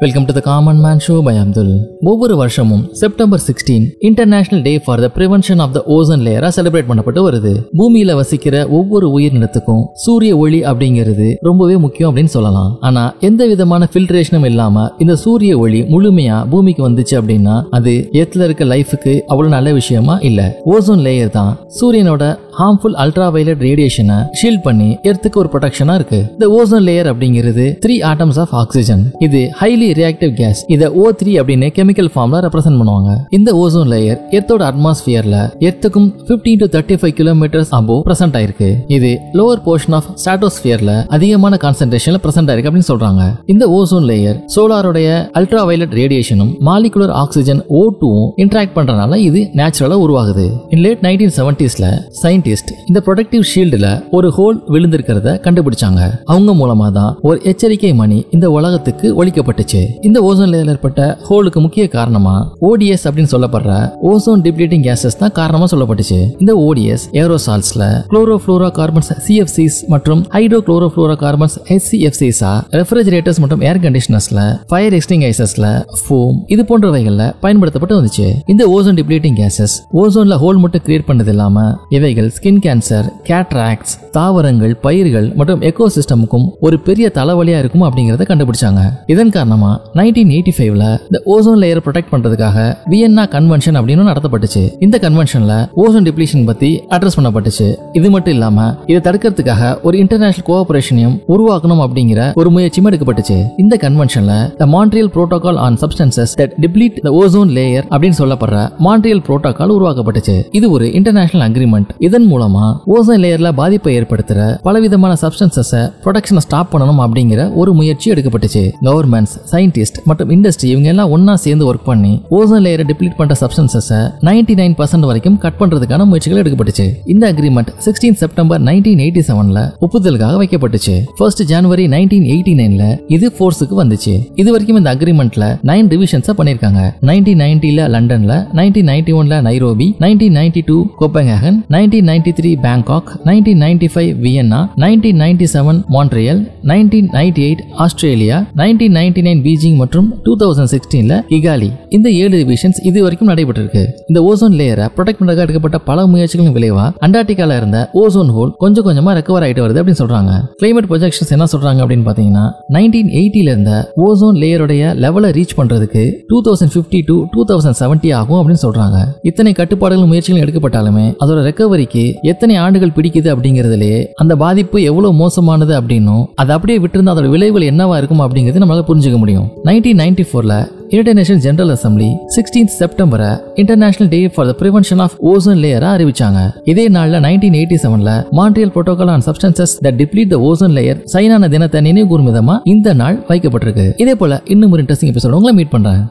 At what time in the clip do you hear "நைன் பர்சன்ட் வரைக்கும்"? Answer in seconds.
124.60-125.38